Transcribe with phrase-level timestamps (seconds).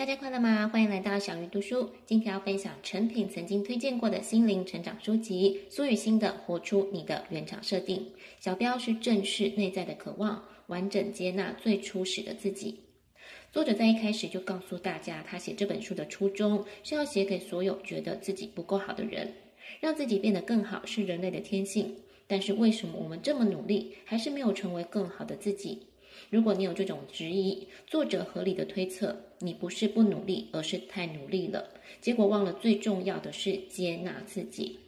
[0.00, 0.66] 大家快乐吗？
[0.72, 1.90] 欢迎来到小鱼读书。
[2.06, 7.98] 今天要分享陈品曾经推荐过的心灵成长书籍《苏雨欣的《活出你的原厂设定》，
[8.38, 12.80] 小标是正视内在的渴望，完整接纳最初始的自己。
[13.52, 19.30] 作者在一开始就告诉大家，他写这本书的初衷是要写给所有觉得自己不够好的人，
[19.80, 21.94] 让自己变得更好是人类的天性。
[22.26, 25.88] 但是为什么我们这么努力，还是没有成为更好的自己？
[26.28, 34.78] 如果你有这种质疑，作者合理的推测，你不是不努力，而是太努力了，结果忘了最重要的是接纳自己。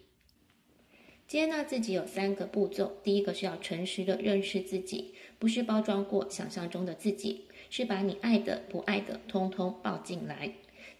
[1.26, 10.52] 接纳自己有三个步骤，第一个是要诚实的认识自己，不是包装过想象中的自己，是把你爱的、不爱的通通抱进来。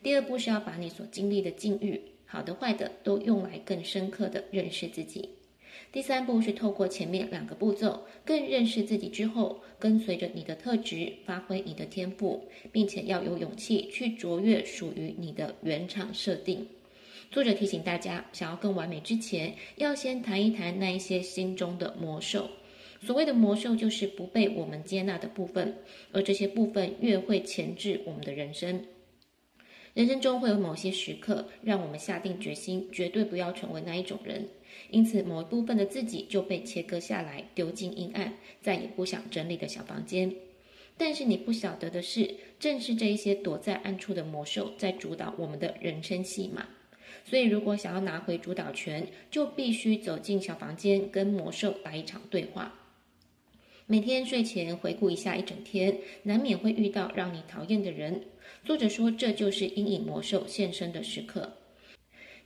[0.03, 5.29] 第二步是要把你所经历的境遇，好的、坏的，都用来更深刻的认识自己。
[5.91, 16.67] 第三步是透过前面两个步骤，更认识自己之后，跟随着你的特质，发挥你的天赋，并且要有勇气去卓越属于你的原厂设定。
[17.31, 22.49] 作者提醒大家，想要更完美之前，要先谈一谈那一些心中的魔兽。
[23.05, 25.77] 所谓的魔兽，就是不被我们接纳的部分，
[26.13, 28.85] 而这些部分越会钳制我们的人生。
[29.95, 34.49] 人生中会有某些时刻，让我们下定决心，绝对不要成为那一种人。
[34.89, 40.35] 因此，某一部分的自己就被切割下来，丢进阴暗，再也不想整理的小房间。
[40.97, 46.69] 但是你不晓得的是，正是这一些躲在暗处的魔兽，在主导我们的人生戏码。
[47.27, 52.82] 所以，如果想要拿回主导权，就必须走进小房间，跟魔兽来一场对话。
[53.87, 58.23] 每天睡前回顾一下一整天，难免会遇到让你讨厌的人。
[58.65, 61.53] 作者说，这就是阴影魔兽现身的时刻。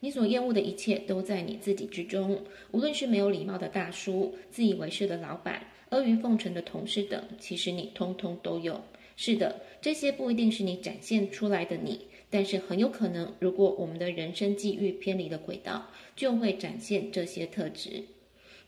[0.00, 8.80] 你所厌恶的一切都在你自己之中，无论是没有礼貌的大叔、自以为是的老板、阿谀奉承的同事等，其实你通通都有。
[9.14, 12.00] 是的，这些不一定是你展现出来的你，
[12.30, 18.04] 但是很有可能，如果我们的人生际遇偏离了轨道，就会展现这些特质。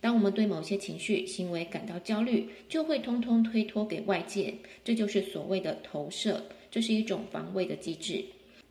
[0.01, 4.55] 当我们对某些情绪、行为感到焦虑，就会通通推脱给外界，
[4.85, 6.43] 这就是所谓的投射。
[6.71, 8.23] 这是一种防卫的机制，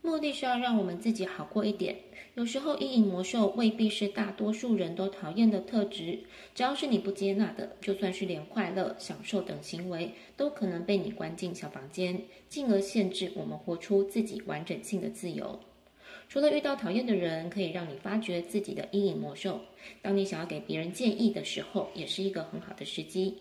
[0.03, 1.95] 目的是要让我们自己好过一点。
[2.35, 6.19] 有时候，阴影魔兽未必是大多数人都讨厌的特质，
[6.53, 15.59] 只要是你不接纳的，就算是连快乐、享受等行为，都可能被你关进小房间，进而限制我们活出自己完整性的自由。
[16.29, 19.61] 除了遇到讨厌的人可以让你发掘自己的阴影魔兽，
[20.01, 23.37] 当你想要给别人建议的时候，也是一个很好的时机。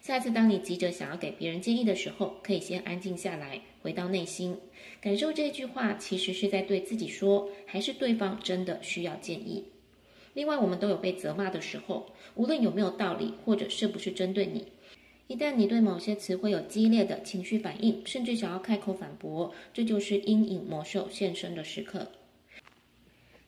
[0.00, 4.58] 下次当你急着想要给别人建议的时候，可以先安静下来，回到内心，
[5.00, 9.66] 感受这句话其实是在对自己说，还是对方真的需要建议。
[10.34, 14.66] 另外，我们都有被责骂的时候，无论有没有道理，或者是不是针对你，
[15.28, 22.12] 一旦你对某些词汇有激烈的情绪反应，甚至想要开口反驳，这就是阴影魔兽现身的时刻。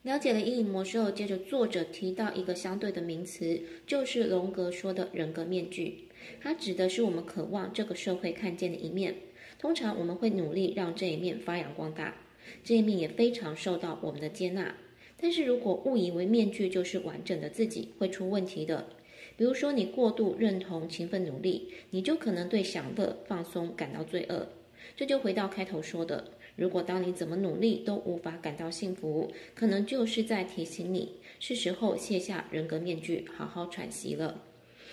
[0.03, 6.09] 了解了阴影魔兽，接着作者提到一个相对的名词，就是荣格说的人格面具。
[6.41, 9.15] 它指的是我们渴望这个社会看见的一面，
[9.59, 12.17] 通常我们会努力让这一面发扬光大，
[12.65, 14.75] 这一面也非常受到我们的接纳。
[15.17, 18.89] 但是如果误以为面具就是完整的自己，会出问题的。
[19.39, 24.49] 比如说，你过度认同勤奋努力，你就可能对享乐放松感到罪恶。
[24.97, 34.43] 这就回到开头说的，如果当你怎么努力都无法感到幸福，可能就是在提醒你，是时候卸下人格面具，好好喘息了。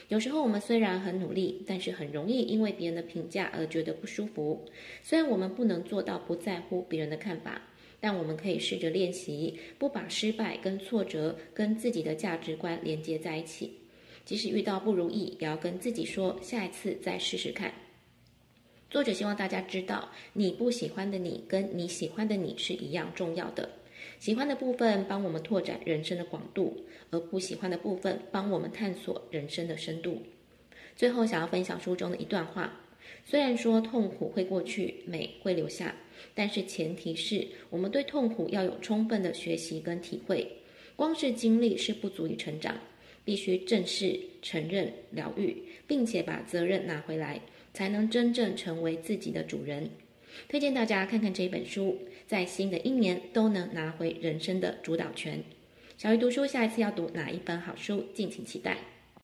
[0.09, 4.63] 有时候我们虽然很努力，但是很容易因为别人的评价而觉得不舒服。
[5.01, 7.63] 虽然我们不能做到不在乎别人的看法，
[7.99, 13.71] 但我们可以试着练习，不把失败跟挫折跟自己的价值观连接在一起。
[14.25, 17.71] 即使遇到不如意，也要跟自己说，下一次再试试看。
[18.89, 23.69] 作者希望大家知道，你不喜欢的你跟你喜欢的你是一样重要的。
[24.19, 30.21] 喜欢的部分帮我们拓展人生的广度，而不喜欢的部分帮我们探索人生的深度。
[30.95, 32.73] 最后，想要分享书中的一段话：
[33.25, 35.93] 虽然说痛苦会过去，美会留下，
[36.33, 40.49] 但是前提是我们对痛苦要有充分的学习跟体会。
[40.95, 42.73] 光是经历是不足以成长，
[43.25, 47.41] 必须正视、承认、疗愈，并且把责任拿回来，
[47.73, 49.89] 才能真正成为自己的主人。
[50.47, 55.43] 推荐大家看看这一本书，在新的一年都能拿回人生的主导权。
[55.97, 58.77] 小鱼读书，下一次要读哪一本好书，敬请期待。